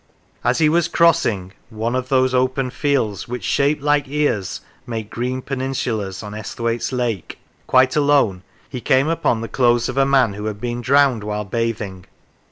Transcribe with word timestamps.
As 0.43 0.57
he 0.57 0.67
was 0.67 0.87
crossing 0.87 1.53
One 1.69 1.93
of 1.93 2.09
those 2.09 2.33
open 2.33 2.71
fields, 2.71 3.27
which, 3.27 3.43
shaped 3.43 3.83
like 3.83 4.07
ears, 4.07 4.61
Make 4.87 5.11
green 5.11 5.43
peninsulas 5.43 6.23
on 6.23 6.33
Esthwaite' 6.33 6.81
s 6.81 6.91
lake, 6.91 7.37
quite 7.67 7.95
alone, 7.95 8.41
he 8.67 8.81
came 8.81 9.07
upon 9.07 9.41
the 9.41 9.47
clothes 9.47 9.89
of 9.89 9.97
a 9.97 10.05
man 10.07 10.33
who 10.33 10.45
had 10.45 10.59
been 10.59 10.81
drowned 10.81 11.23
while 11.23 11.45
bathing. 11.45 12.05